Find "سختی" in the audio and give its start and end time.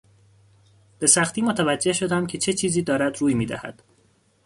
1.07-1.41